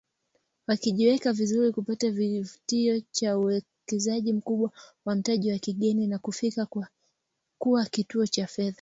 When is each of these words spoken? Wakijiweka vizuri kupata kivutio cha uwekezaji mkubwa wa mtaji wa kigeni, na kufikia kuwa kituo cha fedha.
Wakijiweka 0.67 1.33
vizuri 1.33 1.71
kupata 1.71 2.11
kivutio 2.11 2.99
cha 3.11 3.37
uwekezaji 3.37 4.33
mkubwa 4.33 4.71
wa 5.05 5.15
mtaji 5.15 5.51
wa 5.51 5.57
kigeni, 5.59 6.07
na 6.07 6.19
kufikia 6.19 6.67
kuwa 7.57 7.85
kituo 7.85 8.25
cha 8.27 8.47
fedha. 8.47 8.69